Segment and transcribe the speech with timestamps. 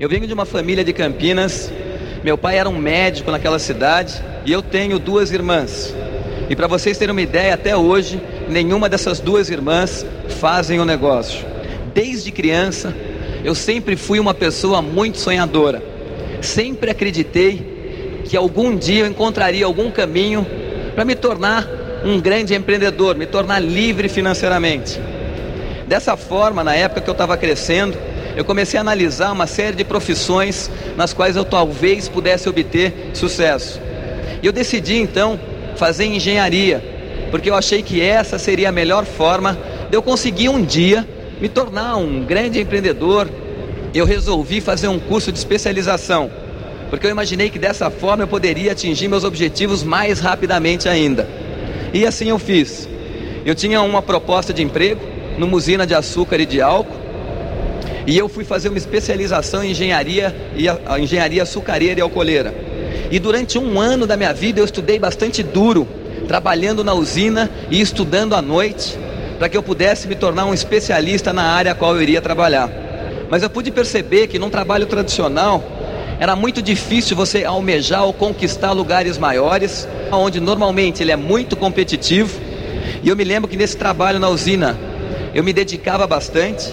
[0.00, 1.70] Eu venho de uma família de Campinas.
[2.24, 5.94] Meu pai era um médico naquela cidade e eu tenho duas irmãs.
[6.50, 10.04] E para vocês terem uma ideia, até hoje, nenhuma dessas duas irmãs
[10.40, 11.46] fazem o negócio.
[11.94, 12.92] Desde criança,
[13.44, 15.80] eu sempre fui uma pessoa muito sonhadora.
[16.40, 20.44] Sempre acreditei que algum dia eu encontraria algum caminho
[20.96, 21.68] para me tornar
[22.04, 25.00] um grande empreendedor, me tornar livre financeiramente.
[25.86, 27.96] Dessa forma, na época que eu estava crescendo,
[28.36, 33.80] eu comecei a analisar uma série de profissões nas quais eu talvez pudesse obter sucesso.
[34.42, 35.38] E eu decidi então
[35.76, 36.82] fazer engenharia,
[37.30, 39.58] porque eu achei que essa seria a melhor forma
[39.88, 41.06] de eu conseguir um dia
[41.40, 43.28] me tornar um grande empreendedor.
[43.94, 46.30] Eu resolvi fazer um curso de especialização,
[46.90, 51.28] porque eu imaginei que dessa forma eu poderia atingir meus objetivos mais rapidamente ainda.
[51.92, 52.88] E assim eu fiz.
[53.46, 55.00] Eu tinha uma proposta de emprego
[55.38, 57.03] numa usina de açúcar e de álcool,
[58.06, 62.54] e eu fui fazer uma especialização em engenharia e a, a engenharia açucareira e alcooleira.
[63.10, 65.86] E durante um ano da minha vida eu estudei bastante duro,
[66.28, 68.98] trabalhando na usina e estudando à noite,
[69.38, 72.70] para que eu pudesse me tornar um especialista na área a qual eu iria trabalhar.
[73.30, 75.62] Mas eu pude perceber que num trabalho tradicional
[76.20, 82.38] era muito difícil você almejar ou conquistar lugares maiores, onde normalmente ele é muito competitivo.
[83.02, 84.78] E eu me lembro que nesse trabalho na usina
[85.34, 86.72] eu me dedicava bastante.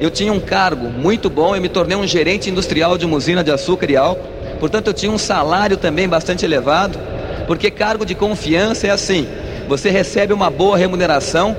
[0.00, 3.42] Eu tinha um cargo muito bom, eu me tornei um gerente industrial de uma usina
[3.42, 4.28] de açúcar e álcool.
[4.60, 6.98] Portanto, eu tinha um salário também bastante elevado,
[7.46, 9.26] porque cargo de confiança é assim:
[9.68, 11.56] você recebe uma boa remuneração,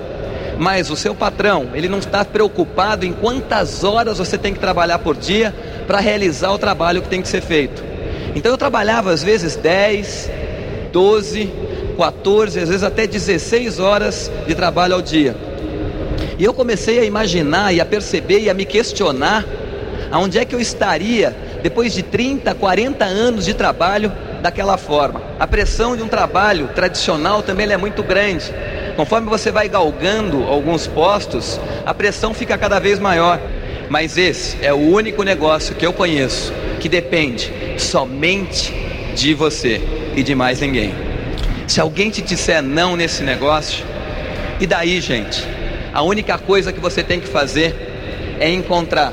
[0.58, 5.00] mas o seu patrão, ele não está preocupado em quantas horas você tem que trabalhar
[5.00, 5.54] por dia
[5.86, 7.84] para realizar o trabalho que tem que ser feito.
[8.36, 10.30] Então eu trabalhava às vezes 10,
[10.94, 11.52] 12,
[11.98, 15.49] 14, às vezes até 16 horas de trabalho ao dia.
[16.40, 19.46] E eu comecei a imaginar e a perceber e a me questionar
[20.10, 24.10] aonde é que eu estaria depois de 30, 40 anos de trabalho
[24.42, 25.22] daquela forma.
[25.38, 28.46] A pressão de um trabalho tradicional também é muito grande.
[28.96, 33.38] Conforme você vai galgando alguns postos, a pressão fica cada vez maior.
[33.90, 38.74] Mas esse é o único negócio que eu conheço que depende somente
[39.14, 39.82] de você
[40.16, 40.94] e de mais ninguém.
[41.68, 43.86] Se alguém te disser não nesse negócio,
[44.60, 45.59] e daí, gente?
[46.00, 47.76] A única coisa que você tem que fazer
[48.40, 49.12] é encontrar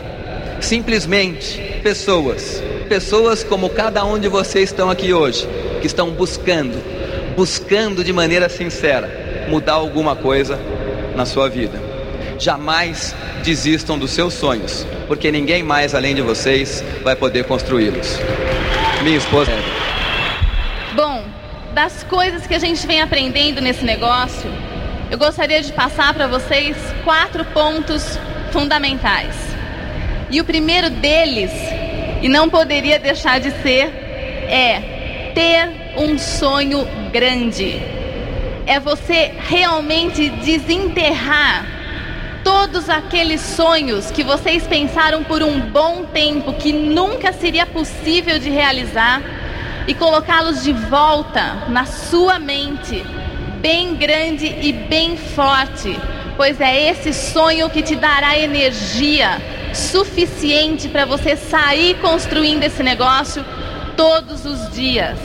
[0.61, 5.49] simplesmente pessoas, pessoas como cada um de vocês estão aqui hoje,
[5.81, 6.81] que estão buscando,
[7.35, 10.61] buscando de maneira sincera mudar alguma coisa
[11.17, 11.77] na sua vida.
[12.39, 18.17] Jamais desistam dos seus sonhos, porque ninguém mais além de vocês vai poder construí-los.
[19.03, 19.51] Minha esposa.
[20.95, 21.25] Bom,
[21.75, 24.49] das coisas que a gente vem aprendendo nesse negócio,
[25.11, 28.19] eu gostaria de passar para vocês quatro pontos
[28.51, 29.37] fundamentais.
[30.31, 31.53] E o primeiro deles,
[32.21, 33.87] e não poderia deixar de ser,
[34.49, 37.81] é ter um sonho grande.
[38.67, 41.65] É você realmente desenterrar
[42.43, 48.51] todos aqueles sonhos que vocês pensaram por um bom tempo que nunca seria possível de
[48.51, 49.23] realizar
[49.87, 53.05] e colocá-los de volta na sua mente
[53.67, 55.99] bem grande e bem forte,
[56.37, 59.43] pois é esse sonho que te dará energia
[59.75, 63.45] suficiente para você sair construindo esse negócio
[63.97, 65.19] todos os dias.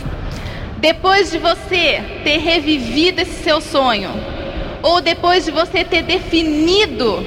[0.78, 4.10] Depois de você ter revivido esse seu sonho,
[4.82, 7.24] ou depois de você ter definido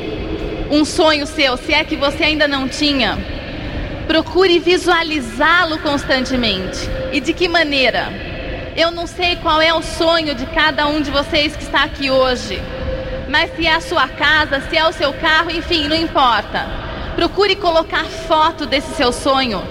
[0.68, 3.16] um sonho seu, se é que você ainda não tinha,
[4.08, 6.90] procure visualizá-lo constantemente.
[7.12, 8.33] E de que maneira?
[8.76, 12.10] Eu não sei qual é o sonho de cada um de vocês que está aqui
[12.10, 12.60] hoje,
[13.28, 16.66] mas se é a sua casa, se é o seu carro, enfim, não importa.
[17.14, 19.62] Procure colocar foto desse seu sonho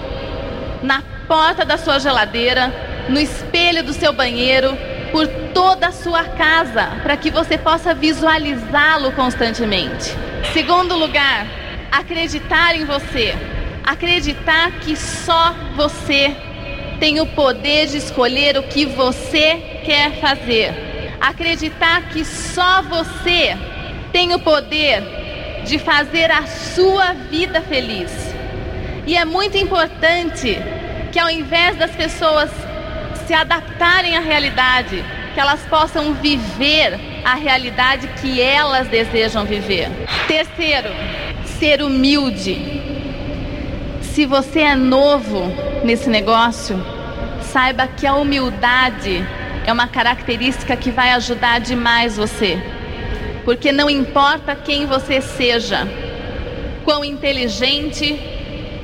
[0.82, 2.72] na porta da sua geladeira,
[3.10, 4.74] no espelho do seu banheiro,
[5.12, 10.16] por toda a sua casa, para que você possa visualizá-lo constantemente.
[10.54, 11.46] Segundo lugar,
[11.92, 13.34] acreditar em você.
[13.84, 16.34] Acreditar que só você
[16.98, 20.72] tem o poder de escolher o que você quer fazer.
[21.20, 23.56] Acreditar que só você
[24.12, 25.02] tem o poder
[25.64, 28.10] de fazer a sua vida feliz.
[29.06, 30.58] E é muito importante
[31.12, 32.50] que ao invés das pessoas
[33.26, 35.02] se adaptarem à realidade,
[35.32, 39.88] que elas possam viver a realidade que elas desejam viver.
[40.28, 40.88] Terceiro,
[41.58, 42.93] ser humilde.
[44.14, 45.42] Se você é novo
[45.82, 46.80] nesse negócio,
[47.52, 49.26] saiba que a humildade
[49.66, 52.56] é uma característica que vai ajudar demais você.
[53.44, 55.88] Porque não importa quem você seja,
[56.84, 58.16] quão inteligente,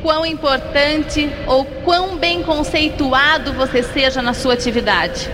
[0.02, 5.30] quão importante ou quão bem conceituado você seja na sua atividade.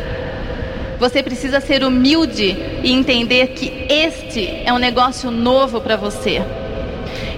[0.99, 2.55] Você precisa ser humilde
[2.85, 6.43] e entender que este é um negócio novo para você.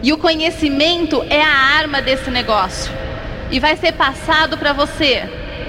[0.03, 1.49] E o conhecimento é a
[1.79, 2.93] arma desse negócio.
[3.51, 5.23] E vai ser passado para você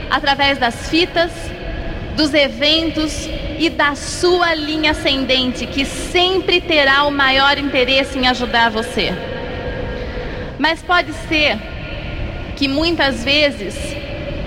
[0.09, 1.31] através das fitas,
[2.15, 3.27] dos eventos
[3.57, 9.13] e da sua linha ascendente, que sempre terá o maior interesse em ajudar você.
[10.57, 11.57] Mas pode ser
[12.55, 13.75] que muitas vezes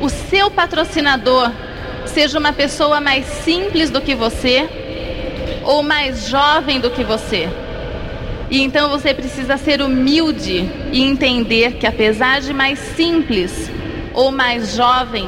[0.01, 1.51] o seu patrocinador
[2.07, 4.69] seja uma pessoa mais simples do que você
[5.65, 7.49] ou mais jovem do que você.
[8.53, 13.71] E então você precisa ser humilde e entender que, apesar de mais simples
[14.13, 15.27] ou mais jovem,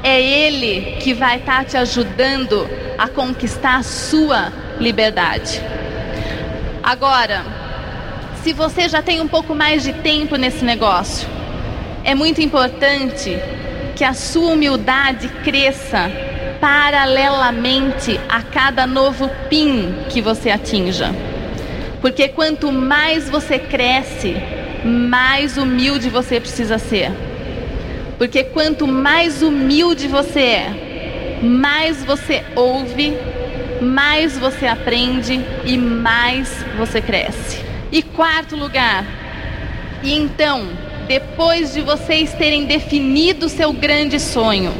[0.00, 5.60] é Ele que vai estar tá te ajudando a conquistar a sua liberdade.
[6.84, 7.44] Agora,
[8.44, 11.28] se você já tem um pouco mais de tempo nesse negócio,
[12.04, 13.36] é muito importante
[13.96, 16.08] que a sua humildade cresça
[16.60, 21.25] paralelamente a cada novo PIN que você atinja.
[22.00, 24.36] Porque quanto mais você cresce,
[24.84, 27.10] mais humilde você precisa ser.
[28.18, 33.14] Porque quanto mais humilde você é, mais você ouve,
[33.80, 37.60] mais você aprende e mais você cresce.
[37.92, 39.04] E quarto lugar,
[40.02, 40.68] e então,
[41.06, 44.72] depois de vocês terem definido seu grande sonho,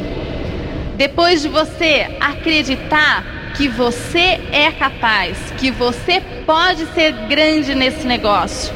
[0.97, 8.75] depois de você acreditar que você é capaz, que você pode ser grande nesse negócio,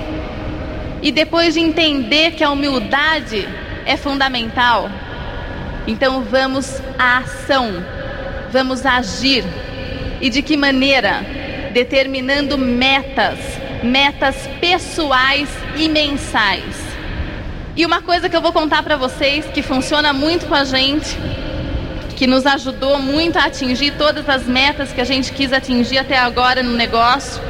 [1.02, 3.46] e depois de entender que a humildade
[3.86, 4.90] é fundamental.
[5.86, 7.84] Então vamos à ação,
[8.52, 9.44] vamos agir.
[10.20, 11.24] E de que maneira?
[11.72, 13.38] Determinando metas,
[13.82, 16.90] metas pessoais e mensais.
[17.76, 21.16] E uma coisa que eu vou contar para vocês que funciona muito com a gente,
[22.20, 26.18] que nos ajudou muito a atingir todas as metas que a gente quis atingir até
[26.18, 27.42] agora no negócio.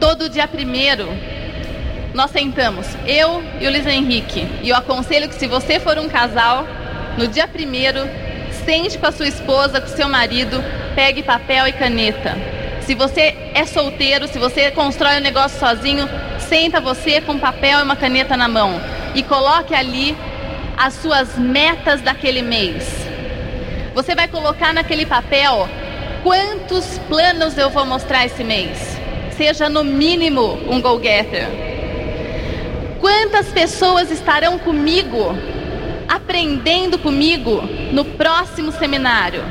[0.00, 1.06] Todo dia primeiro
[2.14, 6.08] nós sentamos, eu e o Luiz Henrique, e eu aconselho que se você for um
[6.08, 6.66] casal,
[7.18, 8.00] no dia primeiro,
[8.64, 10.64] sente com a sua esposa, com o seu marido,
[10.94, 12.38] pegue papel e caneta.
[12.80, 16.08] Se você é solteiro, se você constrói um negócio sozinho,
[16.38, 18.80] senta você com papel e uma caneta na mão
[19.14, 20.16] e coloque ali
[20.74, 23.09] as suas metas daquele mês.
[24.00, 25.68] Você vai colocar naquele papel
[26.22, 28.98] quantos planos eu vou mostrar esse mês.
[29.36, 31.46] Seja no mínimo um go-getter.
[32.98, 35.36] Quantas pessoas estarão comigo,
[36.08, 37.60] aprendendo comigo
[37.92, 39.44] no próximo seminário?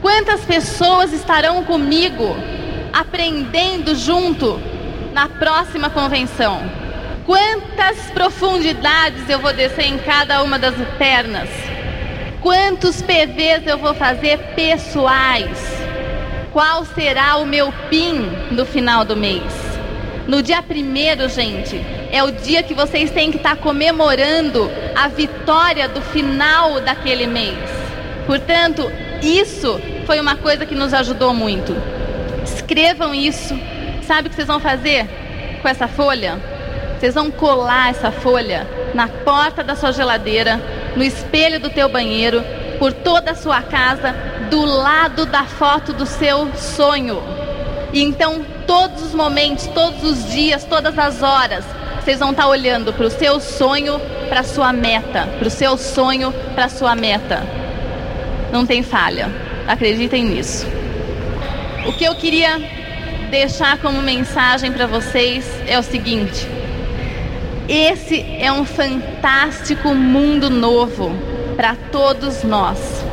[0.00, 2.34] Quantas pessoas estarão comigo,
[2.90, 4.58] aprendendo junto
[5.12, 6.62] na próxima convenção?
[7.26, 11.75] Quantas profundidades eu vou descer em cada uma das pernas?
[12.46, 15.58] Quantos PVs eu vou fazer pessoais?
[16.52, 18.20] Qual será o meu PIN
[18.52, 19.42] no final do mês?
[20.28, 25.08] No dia primeiro, gente, é o dia que vocês têm que estar tá comemorando a
[25.08, 27.58] vitória do final daquele mês.
[28.28, 31.74] Portanto, isso foi uma coisa que nos ajudou muito.
[32.44, 33.58] Escrevam isso.
[34.02, 35.04] Sabe o que vocês vão fazer
[35.62, 36.38] com essa folha?
[36.96, 40.60] Vocês vão colar essa folha na porta da sua geladeira,
[40.96, 42.42] no espelho do teu banheiro,
[42.78, 44.14] por toda a sua casa,
[44.50, 47.22] do lado da foto do seu sonho.
[47.92, 51.64] E então todos os momentos, todos os dias, todas as horas,
[52.02, 55.76] vocês vão estar olhando para o seu sonho, para a sua meta, para o seu
[55.76, 57.42] sonho, para a sua meta.
[58.52, 59.30] Não tem falha.
[59.66, 60.66] Acreditem nisso.
[61.86, 62.60] O que eu queria
[63.30, 66.46] deixar como mensagem para vocês é o seguinte:
[67.68, 71.10] esse é um fantástico mundo novo
[71.56, 73.04] para todos nós.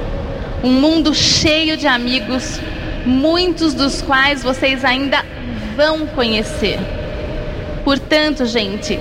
[0.63, 2.59] Um mundo cheio de amigos,
[3.05, 5.25] muitos dos quais vocês ainda
[5.75, 6.79] vão conhecer.
[7.83, 8.99] Portanto, gente,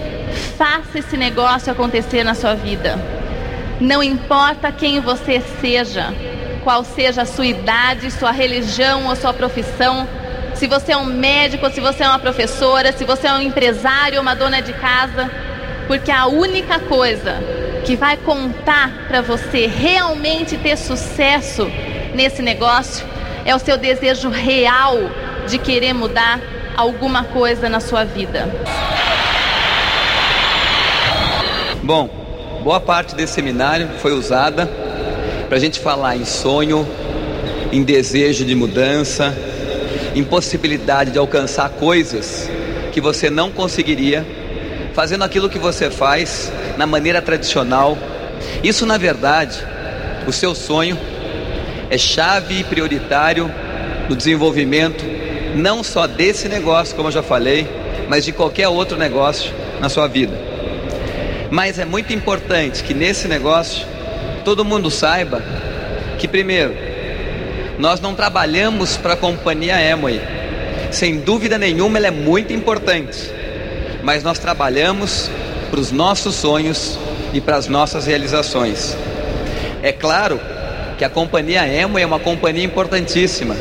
[0.56, 2.98] faça esse negócio acontecer na sua vida.
[3.80, 6.14] Não importa quem você seja,
[6.64, 10.08] qual seja a sua idade, sua religião ou sua profissão,
[10.62, 14.20] se você é um médico, se você é uma professora, se você é um empresário
[14.20, 15.28] uma dona de casa,
[15.88, 17.34] porque a única coisa
[17.84, 21.68] que vai contar para você realmente ter sucesso
[22.14, 23.04] nesse negócio
[23.44, 24.98] é o seu desejo real
[25.48, 26.40] de querer mudar
[26.76, 28.48] alguma coisa na sua vida?
[31.82, 32.08] Bom,
[32.62, 34.70] boa parte desse seminário foi usada
[35.48, 36.86] para a gente falar em sonho,
[37.72, 39.36] em desejo de mudança,
[40.14, 42.48] em possibilidade de alcançar coisas
[42.92, 44.26] que você não conseguiria
[44.94, 47.96] fazendo aquilo que você faz na maneira tradicional.
[48.62, 49.58] Isso, na verdade,
[50.26, 50.98] o seu sonho
[51.90, 53.50] é chave e prioritário
[54.08, 55.04] no desenvolvimento
[55.54, 57.66] não só desse negócio, como eu já falei,
[58.08, 60.38] mas de qualquer outro negócio na sua vida.
[61.50, 63.86] Mas é muito importante que nesse negócio
[64.44, 65.42] todo mundo saiba
[66.18, 66.74] que, primeiro,
[67.78, 70.20] nós não trabalhamos para a companhia Amway.
[70.90, 73.30] Sem dúvida nenhuma, ela é muito importante.
[74.02, 75.30] Mas nós trabalhamos
[75.70, 76.98] para os nossos sonhos
[77.32, 78.96] e para as nossas realizações.
[79.82, 80.40] É claro
[80.98, 83.56] que a companhia Amway é uma companhia importantíssima.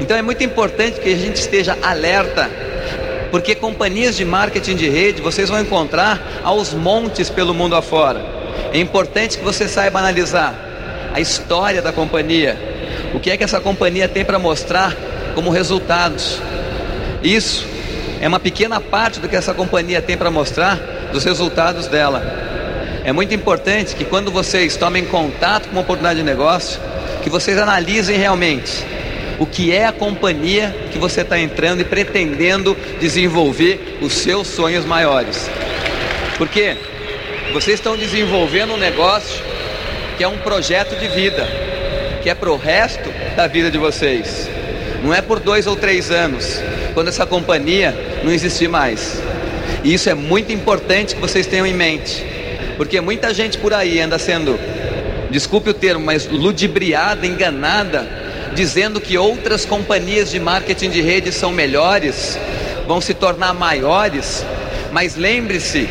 [0.00, 2.50] Então é muito importante que a gente esteja alerta,
[3.30, 8.24] porque companhias de marketing de rede vocês vão encontrar aos montes pelo mundo afora.
[8.72, 10.54] É importante que você saiba analisar
[11.12, 12.56] a história da companhia,
[13.14, 14.94] o que é que essa companhia tem para mostrar
[15.34, 16.40] como resultados.
[17.22, 17.66] Isso
[18.20, 20.76] é uma pequena parte do que essa companhia tem para mostrar
[21.12, 22.22] dos resultados dela.
[23.04, 26.80] É muito importante que quando vocês tomem contato com uma oportunidade de negócio,
[27.22, 28.84] que vocês analisem realmente
[29.38, 34.84] o que é a companhia que você está entrando e pretendendo desenvolver os seus sonhos
[34.84, 35.48] maiores.
[36.36, 36.76] Porque
[37.52, 39.42] vocês estão desenvolvendo um negócio
[40.16, 41.48] que é um projeto de vida,
[42.28, 44.50] que é para o resto da vida de vocês.
[45.02, 46.60] Não é por dois ou três anos,
[46.92, 49.22] quando essa companhia não existir mais.
[49.82, 52.22] E isso é muito importante que vocês tenham em mente,
[52.76, 54.60] porque muita gente por aí anda sendo,
[55.30, 58.06] desculpe o termo, mas ludibriada, enganada
[58.54, 62.38] dizendo que outras companhias de marketing de rede são melhores,
[62.86, 64.44] vão se tornar maiores,
[64.92, 65.88] mas lembre-se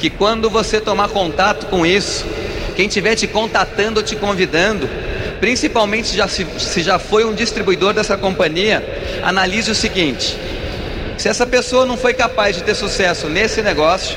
[0.00, 2.26] que quando você tomar contato com isso,
[2.74, 5.07] quem estiver te contatando ou te convidando,
[5.40, 8.84] principalmente já se, se já foi um distribuidor dessa companhia,
[9.22, 10.36] analise o seguinte:
[11.16, 14.16] se essa pessoa não foi capaz de ter sucesso nesse negócio,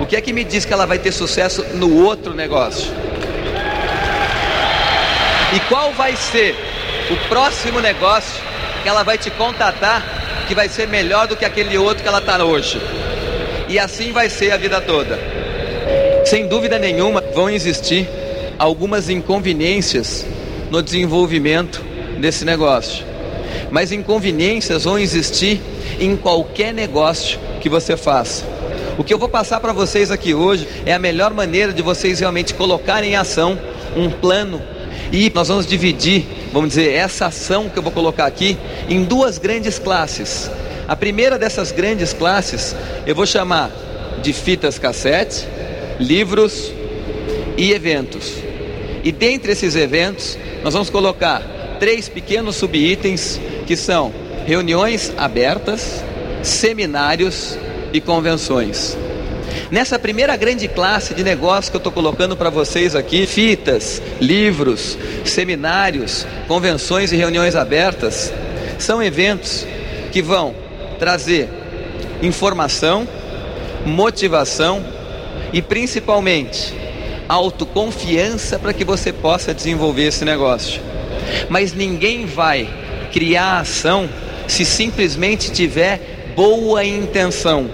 [0.00, 2.92] o que é que me diz que ela vai ter sucesso no outro negócio?
[5.54, 6.54] E qual vai ser
[7.10, 8.42] o próximo negócio
[8.82, 12.18] que ela vai te contatar que vai ser melhor do que aquele outro que ela
[12.18, 12.80] está hoje.
[13.68, 15.18] E assim vai ser a vida toda.
[16.24, 18.08] Sem dúvida nenhuma, vão existir
[18.58, 20.24] algumas inconveniências
[20.70, 21.82] no desenvolvimento
[22.18, 23.04] desse negócio.
[23.70, 25.60] Mas inconveniências vão existir
[26.00, 28.44] em qualquer negócio que você faça.
[28.96, 32.20] O que eu vou passar para vocês aqui hoje é a melhor maneira de vocês
[32.20, 33.58] realmente colocarem em ação
[33.96, 34.60] um plano
[35.12, 38.58] e nós vamos dividir, vamos dizer, essa ação que eu vou colocar aqui
[38.88, 40.50] em duas grandes classes.
[40.86, 42.74] A primeira dessas grandes classes
[43.06, 43.70] eu vou chamar
[44.20, 45.46] de fitas cassete,
[45.98, 46.72] livros
[47.56, 48.47] e eventos.
[49.08, 51.40] E dentre esses eventos, nós vamos colocar
[51.80, 54.12] três pequenos subitens que são
[54.46, 56.04] reuniões abertas,
[56.42, 57.56] seminários
[57.90, 58.98] e convenções.
[59.70, 64.98] Nessa primeira grande classe de negócio que eu estou colocando para vocês aqui, fitas, livros,
[65.24, 68.30] seminários, convenções e reuniões abertas,
[68.78, 69.66] são eventos
[70.12, 70.54] que vão
[70.98, 71.48] trazer
[72.20, 73.08] informação,
[73.86, 74.84] motivação
[75.50, 76.87] e principalmente
[77.28, 80.80] autoconfiança para que você possa desenvolver esse negócio.
[81.48, 82.68] Mas ninguém vai
[83.12, 84.08] criar ação
[84.46, 87.68] se simplesmente tiver boa intenção.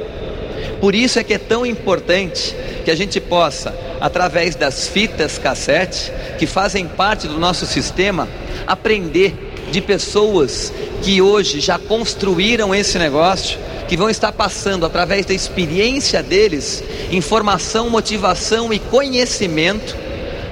[0.80, 6.12] Por isso é que é tão importante que a gente possa, através das fitas cassete,
[6.38, 8.28] que fazem parte do nosso sistema,
[8.66, 9.34] aprender
[9.70, 13.58] de pessoas que hoje já construíram esse negócio,
[13.88, 19.96] que vão estar passando através da experiência deles informação, motivação e conhecimento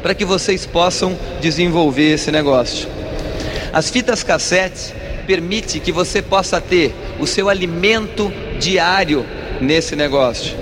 [0.03, 2.89] para que vocês possam desenvolver esse negócio.
[3.73, 4.93] As fitas cassete
[5.27, 9.25] permite que você possa ter o seu alimento diário
[9.61, 10.55] nesse negócio.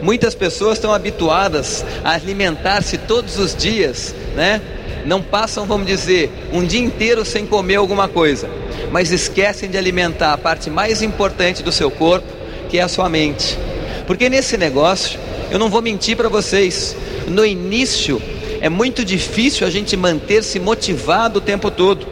[0.00, 4.60] Muitas pessoas estão habituadas a alimentar-se todos os dias, né?
[5.04, 8.48] Não passam, vamos dizer, um dia inteiro sem comer alguma coisa,
[8.90, 12.26] mas esquecem de alimentar a parte mais importante do seu corpo,
[12.68, 13.58] que é a sua mente.
[14.06, 15.18] Porque nesse negócio,
[15.50, 16.96] eu não vou mentir para vocês,
[17.28, 18.20] no início
[18.60, 22.06] é muito difícil a gente manter-se motivado o tempo todo.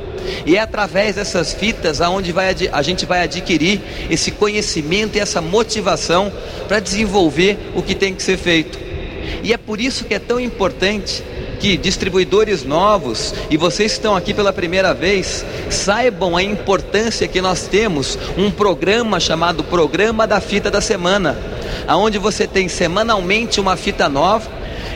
[0.45, 3.81] E é através dessas fitas aonde vai, a gente vai adquirir
[4.11, 6.33] esse conhecimento e essa motivação
[6.69, 8.79] para desenvolver o que tem que ser feito.
[9.43, 11.25] E é por isso que é tão importante
[11.63, 17.41] que distribuidores novos e vocês que estão aqui pela primeira vez saibam a importância que
[17.41, 21.39] nós temos um programa chamado Programa da Fita da Semana,
[21.87, 24.51] aonde você tem semanalmente uma fita nova.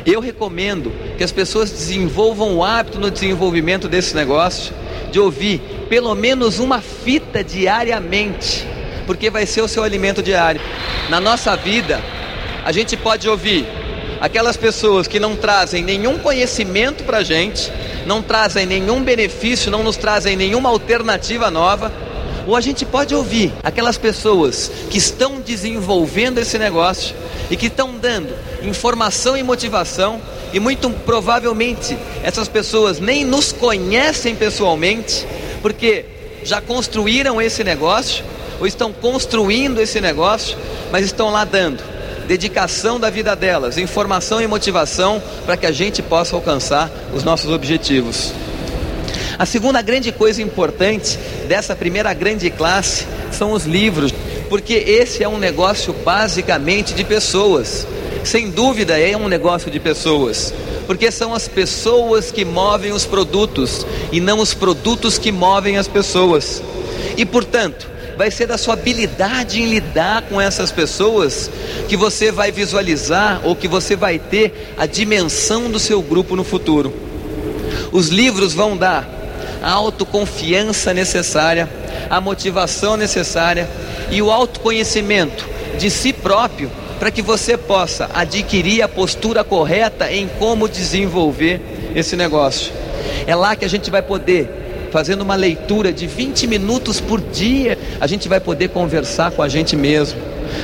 [0.04, 4.74] Eu recomendo que as pessoas desenvolvam o hábito no desenvolvimento desse negócio
[5.12, 8.66] de ouvir pelo menos uma fita diariamente,
[9.06, 10.60] porque vai ser o seu alimento diário.
[11.08, 12.02] Na nossa vida,
[12.64, 13.64] a gente pode ouvir
[14.20, 17.72] aquelas pessoas que não trazem nenhum conhecimento para a gente,
[18.06, 21.92] não trazem nenhum benefício, não nos trazem nenhuma alternativa nova.
[22.46, 27.14] Ou a gente pode ouvir aquelas pessoas que estão desenvolvendo esse negócio
[27.50, 28.32] e que estão dando
[28.62, 30.20] informação e motivação,
[30.52, 35.26] e muito provavelmente essas pessoas nem nos conhecem pessoalmente,
[35.60, 36.04] porque
[36.44, 38.24] já construíram esse negócio
[38.60, 40.56] ou estão construindo esse negócio,
[40.92, 41.95] mas estão lá dando
[42.26, 47.50] dedicação da vida delas, informação e motivação para que a gente possa alcançar os nossos
[47.50, 48.32] objetivos.
[49.38, 54.12] A segunda grande coisa importante dessa primeira grande classe são os livros,
[54.48, 57.86] porque esse é um negócio basicamente de pessoas.
[58.24, 60.52] Sem dúvida é um negócio de pessoas,
[60.86, 65.86] porque são as pessoas que movem os produtos e não os produtos que movem as
[65.86, 66.62] pessoas.
[67.16, 71.50] E portanto, vai ser da sua habilidade em lidar com essas pessoas
[71.88, 76.42] que você vai visualizar ou que você vai ter a dimensão do seu grupo no
[76.42, 76.92] futuro.
[77.92, 79.08] Os livros vão dar
[79.62, 81.68] a autoconfiança necessária,
[82.08, 83.68] a motivação necessária
[84.10, 85.46] e o autoconhecimento
[85.78, 91.60] de si próprio para que você possa adquirir a postura correta em como desenvolver
[91.94, 92.72] esse negócio.
[93.26, 94.48] É lá que a gente vai poder
[94.90, 99.48] fazendo uma leitura de 20 minutos por dia, a gente vai poder conversar com a
[99.48, 100.18] gente mesmo.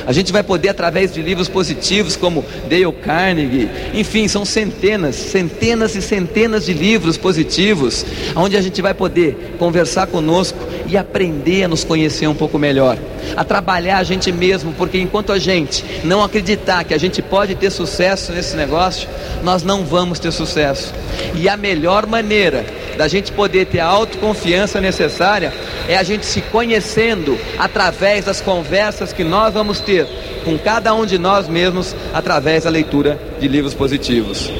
[0.05, 5.95] A gente vai poder, através de livros positivos como Dale Carnegie, enfim, são centenas, centenas
[5.95, 11.67] e centenas de livros positivos, onde a gente vai poder conversar conosco e aprender a
[11.67, 12.97] nos conhecer um pouco melhor,
[13.35, 17.55] a trabalhar a gente mesmo, porque enquanto a gente não acreditar que a gente pode
[17.55, 19.07] ter sucesso nesse negócio,
[19.43, 20.93] nós não vamos ter sucesso.
[21.35, 22.65] E a melhor maneira
[22.97, 25.53] da gente poder ter a autoconfiança necessária
[25.87, 27.22] é a gente se conhecendo
[27.57, 30.07] através das conversas que nós vamos ter
[30.43, 34.51] com cada um de nós mesmos através da leitura de livros positivos.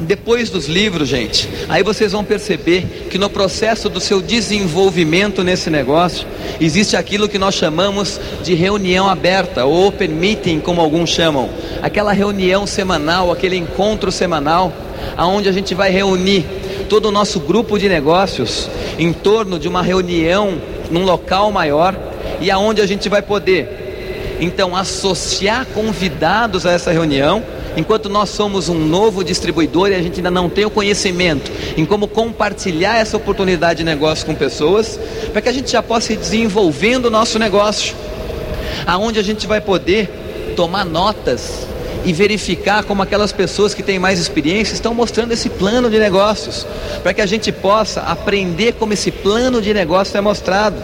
[0.00, 5.68] Depois dos livros, gente, aí vocês vão perceber que no processo do seu desenvolvimento nesse
[5.68, 6.26] negócio,
[6.60, 11.48] existe aquilo que nós chamamos de reunião aberta, ou open meeting, como alguns chamam.
[11.82, 14.72] Aquela reunião semanal, aquele encontro semanal,
[15.16, 16.44] aonde a gente vai reunir
[16.88, 20.56] todo o nosso grupo de negócios em torno de uma reunião
[20.90, 21.94] num local maior
[22.40, 27.42] e aonde a gente vai poder então associar convidados a essa reunião.
[27.76, 31.84] Enquanto nós somos um novo distribuidor e a gente ainda não tem o conhecimento em
[31.84, 34.98] como compartilhar essa oportunidade de negócio com pessoas,
[35.30, 37.94] para que a gente já possa ir desenvolvendo o nosso negócio,
[38.86, 40.08] aonde a gente vai poder
[40.56, 41.66] tomar notas
[42.06, 46.64] e verificar como aquelas pessoas que têm mais experiência estão mostrando esse plano de negócios,
[47.02, 50.76] para que a gente possa aprender como esse plano de negócio é mostrado.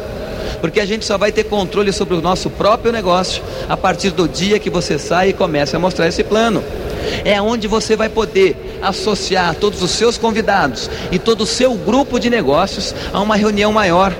[0.60, 4.28] Porque a gente só vai ter controle sobre o nosso próprio negócio a partir do
[4.28, 6.62] dia que você sai e começa a mostrar esse plano.
[7.24, 12.18] É onde você vai poder associar todos os seus convidados e todo o seu grupo
[12.18, 14.12] de negócios a uma reunião maior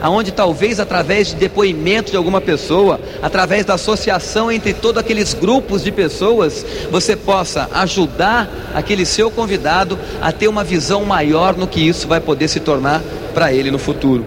[0.00, 5.82] aonde talvez através de depoimento de alguma pessoa, através da associação entre todos aqueles grupos
[5.82, 11.80] de pessoas, você possa ajudar aquele seu convidado a ter uma visão maior no que
[11.80, 13.02] isso vai poder se tornar
[13.34, 14.24] para ele no futuro.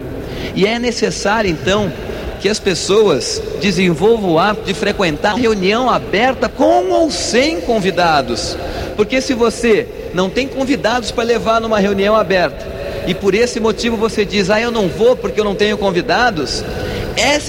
[0.56, 1.92] E é necessário então
[2.40, 8.58] que as pessoas desenvolvam o hábito de frequentar reunião aberta com ou sem convidados.
[8.96, 12.79] Porque se você não tem convidados para levar numa reunião aberta,
[13.10, 16.63] e por esse motivo você diz: Ah, eu não vou porque eu não tenho convidados.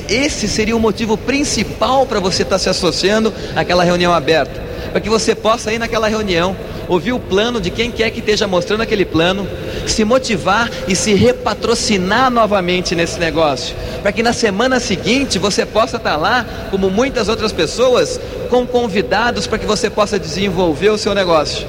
[0.08, 4.58] Esse seria o motivo principal para você estar tá se associando àquela reunião aberta,
[4.90, 6.56] para que você possa ir naquela reunião,
[6.88, 9.46] ouvir o plano de quem quer que esteja mostrando aquele plano,
[9.86, 15.98] se motivar e se repatrocinar novamente nesse negócio, para que na semana seguinte você possa
[15.98, 18.18] estar tá lá, como muitas outras pessoas,
[18.48, 21.66] com convidados para que você possa desenvolver o seu negócio.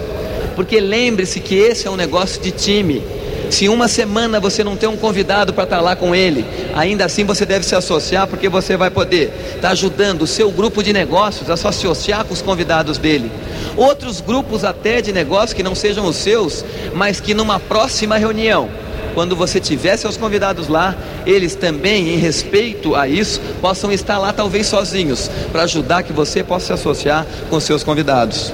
[0.55, 3.20] Porque lembre-se que esse é um negócio de time.
[3.51, 7.03] Se uma semana você não tem um convidado para estar tá lá com ele, ainda
[7.03, 10.81] assim você deve se associar, porque você vai poder estar tá ajudando o seu grupo
[10.81, 13.29] de negócios a se associar com os convidados dele.
[13.75, 16.63] Outros grupos até de negócios que não sejam os seus,
[16.95, 18.69] mas que numa próxima reunião,
[19.13, 24.31] quando você tiver seus convidados lá, eles também, em respeito a isso, possam estar lá
[24.31, 28.53] talvez sozinhos, para ajudar que você possa se associar com seus convidados.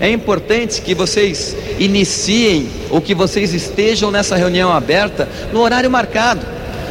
[0.00, 6.46] É importante que vocês iniciem ou que vocês estejam nessa reunião aberta no horário marcado.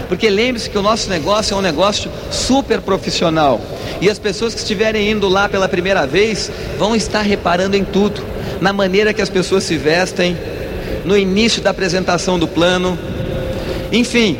[0.08, 3.60] Porque lembre-se que o nosso negócio é um negócio super profissional.
[4.02, 8.22] E as pessoas que estiverem indo lá pela primeira vez vão estar reparando em tudo,
[8.62, 10.38] na maneira que as pessoas se vestem,
[11.04, 12.98] no início da apresentação do plano,
[13.92, 14.38] enfim,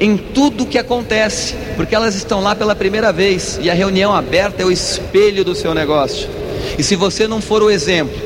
[0.00, 4.62] em tudo que acontece, porque elas estão lá pela primeira vez e a reunião aberta
[4.62, 6.39] é o espelho do seu negócio.
[6.78, 8.16] E se você não for o exemplo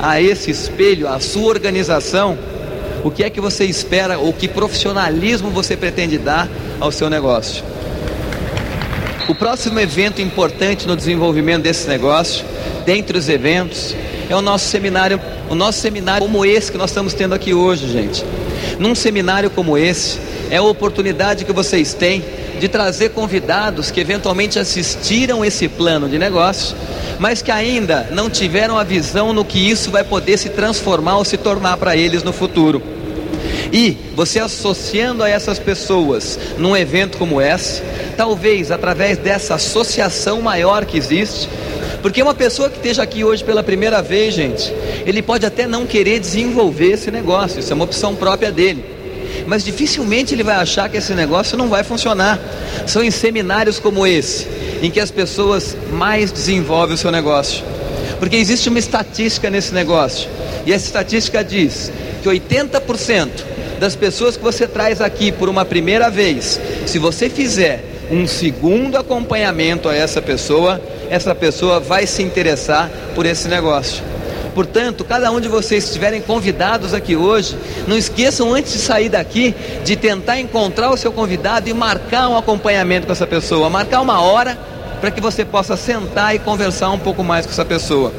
[0.00, 2.38] a esse espelho, a sua organização,
[3.04, 7.64] o que é que você espera ou que profissionalismo você pretende dar ao seu negócio?
[9.28, 12.44] O próximo evento importante no desenvolvimento desse negócio,
[12.84, 13.94] dentre os eventos,
[14.28, 17.88] é o nosso seminário, o nosso seminário como esse que nós estamos tendo aqui hoje,
[17.88, 18.24] gente.
[18.80, 20.18] Num seminário como esse,
[20.50, 22.24] é a oportunidade que vocês têm
[22.58, 26.74] de trazer convidados que eventualmente assistiram esse plano de negócio,
[27.18, 31.26] mas que ainda não tiveram a visão no que isso vai poder se transformar ou
[31.26, 32.82] se tornar para eles no futuro.
[33.70, 37.82] E você associando a essas pessoas num evento como esse,
[38.16, 41.50] talvez através dessa associação maior que existe,
[42.02, 44.72] porque uma pessoa que esteja aqui hoje pela primeira vez, gente,
[45.06, 48.84] ele pode até não querer desenvolver esse negócio, isso é uma opção própria dele.
[49.46, 52.38] Mas dificilmente ele vai achar que esse negócio não vai funcionar.
[52.86, 54.46] São em seminários como esse,
[54.82, 57.64] em que as pessoas mais desenvolvem o seu negócio.
[58.18, 60.28] Porque existe uma estatística nesse negócio,
[60.66, 61.90] e essa estatística diz
[62.22, 63.28] que 80%
[63.78, 68.98] das pessoas que você traz aqui por uma primeira vez, se você fizer um segundo
[68.98, 74.02] acompanhamento a essa pessoa, essa pessoa vai se interessar por esse negócio.
[74.54, 79.08] Portanto, cada um de vocês que estiverem convidados aqui hoje, não esqueçam antes de sair
[79.08, 84.00] daqui de tentar encontrar o seu convidado e marcar um acompanhamento com essa pessoa, marcar
[84.00, 84.58] uma hora
[85.00, 88.12] para que você possa sentar e conversar um pouco mais com essa pessoa.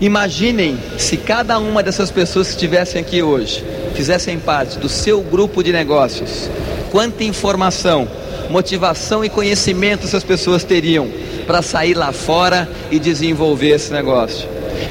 [0.00, 5.62] Imaginem se cada uma dessas pessoas que estivessem aqui hoje fizessem parte do seu grupo
[5.62, 6.50] de negócios,
[6.90, 8.06] quanta informação,
[8.50, 11.08] motivação e conhecimento essas pessoas teriam
[11.46, 14.48] para sair lá fora e desenvolver esse negócio.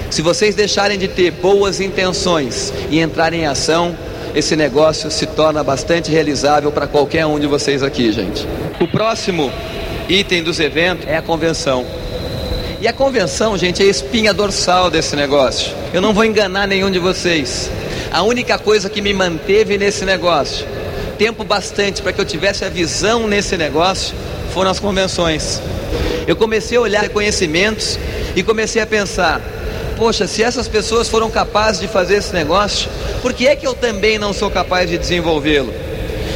[0.09, 3.95] Se vocês deixarem de ter boas intenções e entrarem em ação,
[4.33, 8.45] esse negócio se torna bastante realizável para qualquer um de vocês aqui, gente.
[8.79, 9.51] O próximo
[10.09, 11.85] item dos eventos é a convenção.
[12.81, 15.73] E a convenção, gente, é a espinha dorsal desse negócio.
[15.93, 17.71] Eu não vou enganar nenhum de vocês.
[18.11, 20.65] A única coisa que me manteve nesse negócio,
[21.17, 24.13] tempo bastante para que eu tivesse a visão nesse negócio,
[24.55, 25.61] foram as convenções.
[26.25, 27.99] Eu comecei a olhar conhecimentos
[28.37, 29.41] e comecei a pensar:
[29.97, 32.89] poxa, se essas pessoas foram capazes de fazer esse negócio,
[33.21, 35.73] por que é que eu também não sou capaz de desenvolvê-lo?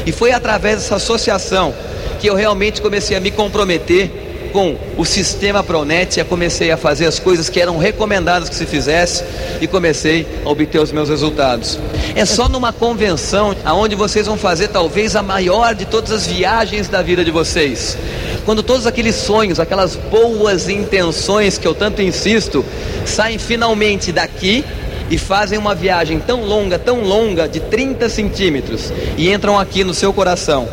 [0.05, 1.73] E foi através dessa associação
[2.19, 4.11] que eu realmente comecei a me comprometer
[4.49, 8.65] com o sistema Pronet, eu comecei a fazer as coisas que eram recomendadas que se
[8.65, 9.23] fizesse
[9.61, 11.79] e comecei a obter os meus resultados.
[12.15, 16.87] É só numa convenção aonde vocês vão fazer talvez a maior de todas as viagens
[16.87, 17.97] da vida de vocês.
[18.45, 22.65] Quando todos aqueles sonhos, aquelas boas intenções que eu tanto insisto,
[23.05, 24.65] saem finalmente daqui
[25.09, 29.93] e fazem uma viagem tão longa, tão longa, de 30 centímetros, e entram aqui no
[29.93, 30.67] seu coração.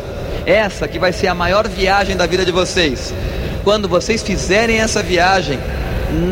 [0.45, 3.13] Essa que vai ser a maior viagem da vida de vocês
[3.67, 5.59] quando vocês fizerem essa viagem,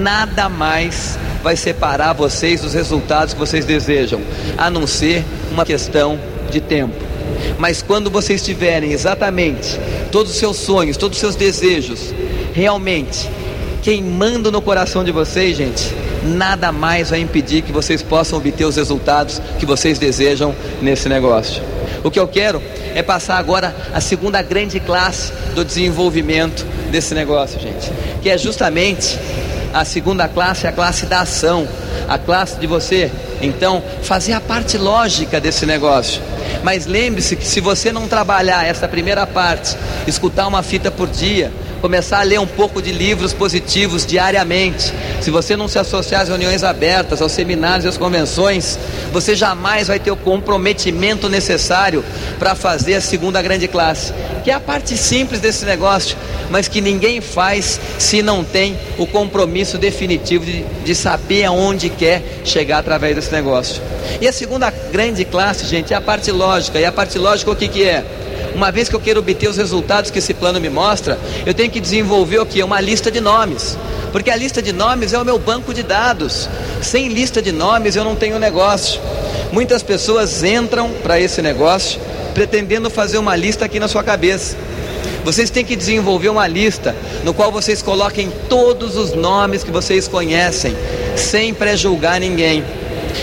[0.01, 4.21] nada mais vai separar vocês dos resultados que vocês desejam,
[4.57, 5.21] a não ser
[5.51, 6.17] uma questão
[6.49, 6.95] de tempo.
[7.59, 9.77] Mas quando vocês tiverem exatamente
[10.13, 12.13] todos os seus sonhos, todos os seus desejos,
[12.53, 13.29] realmente
[13.83, 15.93] queimando no coração de vocês, gente,
[16.23, 21.61] nada mais vai impedir que vocês possam obter os resultados que vocês desejam nesse negócio.
[22.05, 22.61] O que eu quero
[22.93, 27.91] é passar agora a segunda grande classe do desenvolvimento desse negócio, gente,
[28.21, 29.17] que é justamente
[29.73, 31.67] a segunda classe, a classe da ação,
[32.07, 36.21] a classe de você, então, fazer a parte lógica desse negócio.
[36.63, 41.51] Mas lembre-se que se você não trabalhar essa primeira parte, escutar uma fita por dia,
[41.81, 46.29] começar a ler um pouco de livros positivos diariamente, se você não se associar às
[46.29, 48.77] reuniões abertas, aos seminários às convenções,
[49.11, 52.03] você jamais vai ter o comprometimento necessário
[52.39, 56.17] para fazer a segunda grande classe, que é a parte simples desse negócio,
[56.49, 62.21] mas que ninguém faz se não tem o compromisso definitivo de, de saber aonde quer
[62.43, 63.81] chegar através desse negócio.
[64.21, 66.79] E a segunda grande classe, gente, é a parte lógica.
[66.79, 68.03] E a parte lógica o que, que é?
[68.55, 71.69] Uma vez que eu quero obter os resultados que esse plano me mostra, eu tenho
[71.69, 72.63] que desenvolver o que?
[72.63, 73.77] Uma lista de nomes.
[74.13, 76.47] Porque a lista de nomes é o meu banco de dados.
[76.81, 79.01] Sem lista de nomes eu não tenho negócio.
[79.51, 81.99] Muitas pessoas entram para esse negócio
[82.33, 84.55] pretendendo fazer uma lista aqui na sua cabeça.
[85.25, 90.07] Vocês têm que desenvolver uma lista no qual vocês coloquem todos os nomes que vocês
[90.07, 90.73] conhecem,
[91.17, 92.63] sem prejulgar ninguém.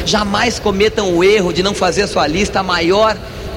[0.05, 3.17] Jamais cometam o erro de não fazer a sua lista maior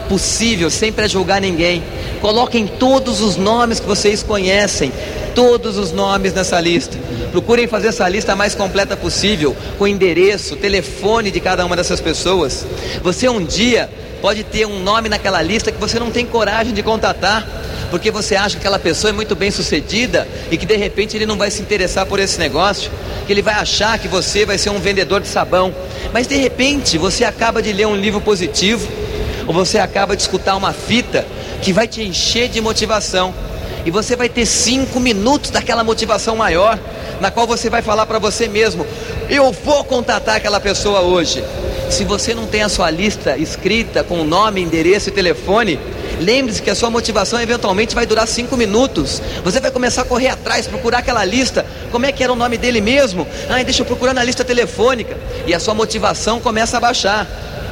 [0.10, 1.84] possível, sem prejulgar ninguém.
[2.22, 4.92] Coloquem todos os nomes que vocês conhecem,
[5.34, 6.98] todos os nomes nessa lista.
[7.32, 12.66] Procurem fazer essa lista mais completa possível, com endereço, telefone de cada uma dessas pessoas.
[13.04, 13.90] Você um dia
[14.22, 17.48] pode ter um nome naquela lista que você não tem coragem de contatar,
[17.92, 21.26] porque você acha que aquela pessoa é muito bem sucedida e que de repente ele
[21.26, 22.90] não vai se interessar por esse negócio,
[23.28, 25.74] que ele vai achar que você vai ser um vendedor de sabão.
[26.12, 28.88] Mas de repente você acaba de ler um livro positivo,
[29.48, 31.26] ou você acaba de escutar uma fita
[31.62, 33.34] que vai te encher de motivação.
[33.86, 36.80] E você vai ter cinco minutos daquela motivação maior,
[37.22, 38.86] na qual você vai falar para você mesmo:
[39.30, 41.44] Eu vou contatar aquela pessoa hoje.
[41.90, 45.80] Se você não tem a sua lista escrita com nome, endereço e telefone,
[46.20, 49.22] lembre-se que a sua motivação eventualmente vai durar cinco minutos.
[49.44, 51.64] Você vai começar a correr atrás, procurar aquela lista.
[51.92, 53.28] Como é que era o nome dele mesmo?
[53.48, 55.16] Ah, deixa eu procurar na lista telefônica.
[55.46, 57.28] E a sua motivação começa a baixar,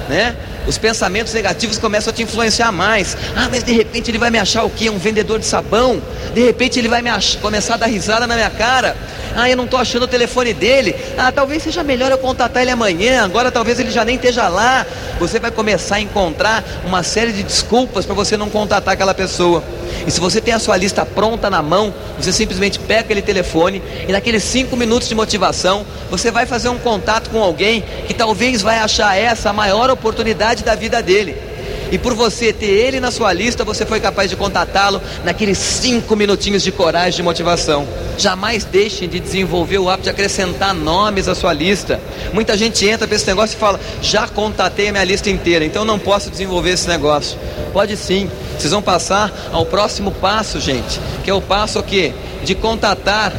[0.07, 0.35] né?
[0.67, 3.17] Os pensamentos negativos começam a te influenciar mais.
[3.35, 4.89] Ah, mas de repente ele vai me achar o quê?
[4.89, 6.01] Um vendedor de sabão?
[6.33, 7.09] De repente ele vai me
[7.41, 8.95] começar a dar risada na minha cara.
[9.35, 10.95] Ah, eu não estou achando o telefone dele.
[11.17, 13.23] Ah, talvez seja melhor eu contatar ele amanhã.
[13.23, 14.85] Agora talvez ele já nem esteja lá.
[15.19, 19.63] Você vai começar a encontrar uma série de desculpas para você não contatar aquela pessoa.
[20.05, 23.81] E se você tem a sua lista pronta na mão, você simplesmente pega aquele telefone
[24.07, 28.61] e naqueles cinco minutos de motivação, você vai fazer um contato com alguém que talvez
[28.61, 31.52] vai achar essa a maior oportunidade da vida dele.
[31.93, 36.15] E por você ter ele na sua lista, você foi capaz de contatá-lo naqueles cinco
[36.15, 37.87] minutinhos de coragem, de motivação.
[38.17, 42.01] Jamais deixem de desenvolver o hábito de acrescentar nomes à sua lista.
[42.33, 45.85] Muita gente entra para esse negócio e fala: já contatei a minha lista inteira, então
[45.85, 47.37] não posso desenvolver esse negócio.
[47.71, 48.27] Pode sim.
[48.57, 52.11] Vocês vão passar ao próximo passo, gente, que é o passo o quê?
[52.43, 53.31] De contatar,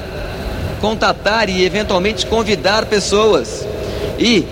[0.80, 3.66] contatar e eventualmente convidar pessoas.
[4.16, 4.46] E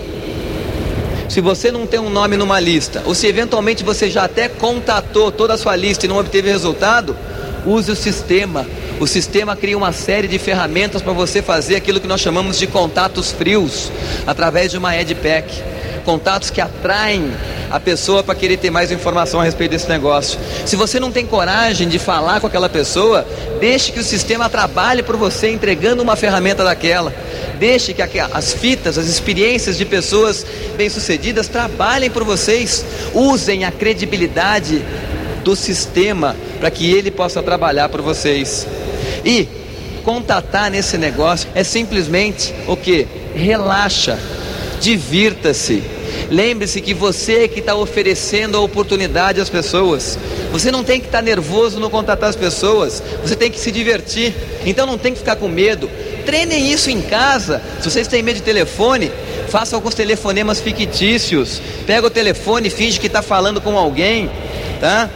[1.33, 5.31] se você não tem um nome numa lista, ou se eventualmente você já até contatou
[5.31, 7.17] toda a sua lista e não obteve resultado,
[7.65, 8.67] use o sistema.
[8.99, 12.67] O sistema cria uma série de ferramentas para você fazer aquilo que nós chamamos de
[12.67, 13.91] contatos frios,
[14.27, 15.59] através de uma EdPack.
[16.03, 17.31] Contatos que atraem
[17.71, 20.39] a pessoa para querer ter mais informação a respeito desse negócio.
[20.65, 23.25] Se você não tem coragem de falar com aquela pessoa,
[23.59, 27.13] deixe que o sistema trabalhe por você entregando uma ferramenta daquela.
[27.57, 32.85] Deixe que as fitas, as experiências de pessoas bem-sucedidas trabalhem por vocês.
[33.13, 34.83] Usem a credibilidade
[35.43, 38.67] do sistema para que ele possa trabalhar por vocês.
[39.25, 39.47] E
[40.03, 43.07] contatar nesse negócio é simplesmente o que?
[43.33, 44.19] Relaxa,
[44.83, 45.81] divirta-se.
[46.29, 50.19] Lembre-se que você que está oferecendo a oportunidade às pessoas.
[50.51, 53.01] Você não tem que estar tá nervoso no contatar as pessoas.
[53.21, 54.33] Você tem que se divertir.
[54.65, 55.89] Então não tem que ficar com medo.
[56.25, 57.61] Treinem isso em casa.
[57.79, 59.09] Se vocês têm medo de telefone,
[59.47, 61.61] faça alguns telefonemas fictícios.
[61.87, 64.29] Pega o telefone, finge que está falando com alguém,
[64.81, 65.09] tá?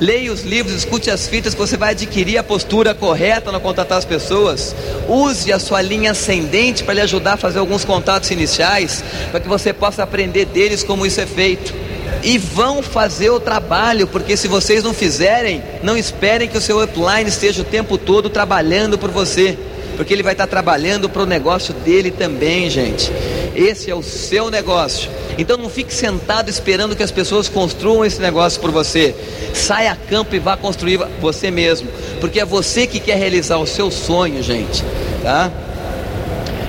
[0.00, 4.04] Leia os livros, escute as fitas você vai adquirir a postura correta no contatar as
[4.06, 4.74] pessoas.
[5.06, 9.46] Use a sua linha ascendente para lhe ajudar a fazer alguns contatos iniciais, para que
[9.46, 11.74] você possa aprender deles como isso é feito.
[12.22, 16.82] E vão fazer o trabalho, porque se vocês não fizerem, não esperem que o seu
[16.82, 19.58] upline esteja o tempo todo trabalhando por você
[20.00, 23.12] porque ele vai estar trabalhando para o negócio dele também, gente.
[23.54, 25.10] Esse é o seu negócio.
[25.38, 29.14] Então não fique sentado esperando que as pessoas construam esse negócio por você.
[29.54, 31.88] Saia a campo e vá construir você mesmo,
[32.20, 34.84] porque é você que quer realizar o seu sonho, gente,
[35.22, 35.50] tá?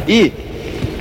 [0.07, 0.31] E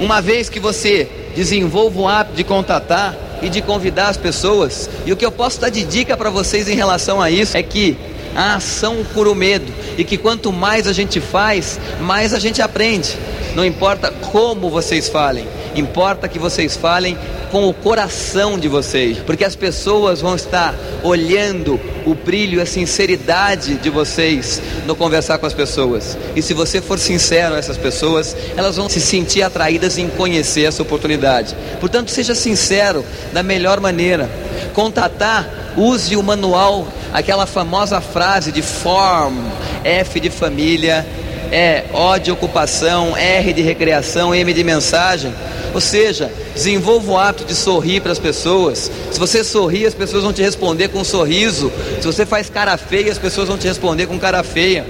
[0.01, 5.13] uma vez que você desenvolva o hábito de contatar e de convidar as pessoas, e
[5.13, 7.97] o que eu posso dar de dica para vocês em relação a isso é que
[8.35, 12.61] a ação cura o medo e que quanto mais a gente faz, mais a gente
[12.63, 13.17] aprende.
[13.55, 17.17] Não importa como vocês falem, importa que vocês falem
[17.51, 23.75] com o coração de vocês, porque as pessoas vão estar olhando o brilho, a sinceridade
[23.75, 26.17] de vocês no conversar com as pessoas.
[26.37, 30.65] E se você for sincero a essas pessoas, elas vão se sentir atraídas em conhecer
[30.65, 31.57] essa oportunidade.
[31.81, 34.31] Portanto, seja sincero da melhor maneira.
[34.75, 39.37] Contatar, use o manual, aquela famosa frase de form,
[39.83, 41.07] F de família,
[41.53, 45.33] é O de ocupação, R de recreação, M de mensagem.
[45.73, 48.91] Ou seja, desenvolva o hábito de sorrir para as pessoas.
[49.11, 51.73] Se você sorrir, as pessoas vão te responder com um sorriso.
[52.01, 54.85] Se você faz cara feia, as pessoas vão te responder com cara feia.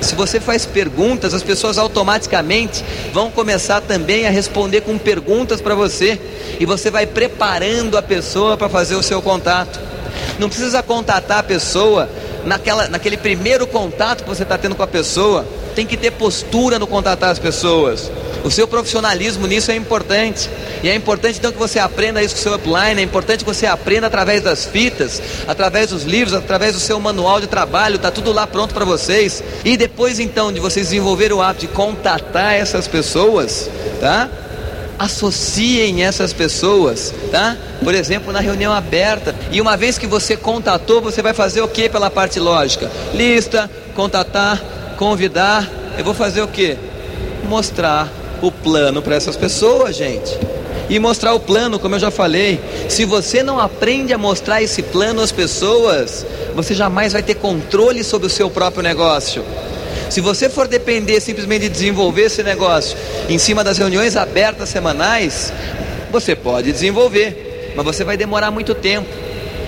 [0.00, 5.74] Se você faz perguntas, as pessoas automaticamente vão começar também a responder com perguntas para
[5.74, 6.18] você.
[6.58, 9.80] E você vai preparando a pessoa para fazer o seu contato.
[10.38, 12.08] Não precisa contatar a pessoa
[12.44, 15.46] naquela, naquele primeiro contato que você está tendo com a pessoa.
[15.74, 18.10] Tem que ter postura no contatar as pessoas.
[18.44, 20.48] O seu profissionalismo nisso é importante.
[20.82, 23.54] E é importante então que você aprenda isso com o seu upline, é importante que
[23.54, 28.10] você aprenda através das fitas, através dos livros, através do seu manual de trabalho, está
[28.10, 29.42] tudo lá pronto para vocês.
[29.64, 33.68] E depois então de vocês desenvolver o hábito de contatar essas pessoas,
[34.00, 34.28] tá?
[35.00, 37.56] Associem essas pessoas, tá?
[37.82, 39.34] Por exemplo, na reunião aberta.
[39.50, 42.90] E uma vez que você contatou, você vai fazer o que pela parte lógica?
[43.14, 44.62] Lista, contatar,
[44.98, 45.66] convidar.
[45.96, 46.76] Eu vou fazer o que?
[47.48, 50.38] Mostrar o plano para essas pessoas, gente.
[50.90, 52.60] E mostrar o plano, como eu já falei.
[52.86, 58.04] Se você não aprende a mostrar esse plano às pessoas, você jamais vai ter controle
[58.04, 59.42] sobre o seu próprio negócio.
[60.10, 65.52] Se você for depender simplesmente de desenvolver esse negócio em cima das reuniões abertas semanais,
[66.10, 69.08] você pode desenvolver, mas você vai demorar muito tempo.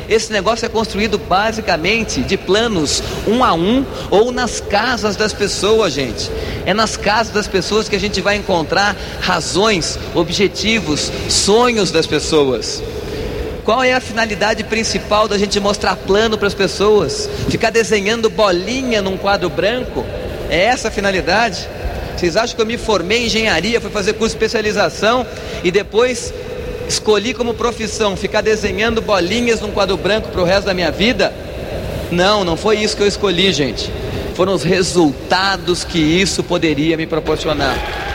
[0.09, 5.92] Esse negócio é construído basicamente de planos um a um ou nas casas das pessoas,
[5.92, 6.28] gente.
[6.66, 12.83] É nas casas das pessoas que a gente vai encontrar razões, objetivos, sonhos das pessoas.
[13.64, 17.31] Qual é a finalidade principal da gente mostrar plano para as pessoas?
[17.48, 20.05] Ficar desenhando bolinha num quadro branco?
[20.52, 21.66] É essa a finalidade?
[22.14, 25.26] Vocês acham que eu me formei em engenharia, fui fazer curso de especialização
[25.64, 26.30] e depois
[26.86, 31.32] escolhi como profissão ficar desenhando bolinhas num quadro branco para o resto da minha vida?
[32.10, 33.90] Não, não foi isso que eu escolhi, gente.
[34.34, 38.12] Foram os resultados que isso poderia me proporcionar.